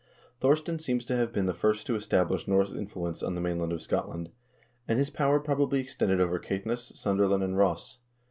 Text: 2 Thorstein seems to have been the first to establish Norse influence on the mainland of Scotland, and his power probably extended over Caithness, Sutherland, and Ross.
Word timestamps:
2 0.39 0.39
Thorstein 0.39 0.79
seems 0.79 1.05
to 1.05 1.15
have 1.15 1.31
been 1.31 1.45
the 1.45 1.53
first 1.53 1.85
to 1.85 1.95
establish 1.95 2.47
Norse 2.47 2.71
influence 2.71 3.21
on 3.21 3.35
the 3.35 3.39
mainland 3.41 3.71
of 3.71 3.83
Scotland, 3.83 4.31
and 4.87 4.97
his 4.97 5.11
power 5.11 5.39
probably 5.39 5.79
extended 5.79 6.19
over 6.19 6.39
Caithness, 6.39 6.91
Sutherland, 6.97 7.43
and 7.43 7.55
Ross. 7.55 7.99